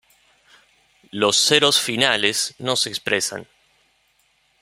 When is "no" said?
2.57-2.75